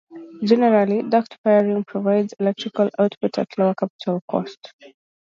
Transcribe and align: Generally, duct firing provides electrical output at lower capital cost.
Generally, 0.43 1.03
duct 1.09 1.37
firing 1.43 1.83
provides 1.83 2.33
electrical 2.39 2.89
output 2.97 3.37
at 3.37 3.55
lower 3.59 3.75
capital 3.75 4.19
cost. 4.27 4.73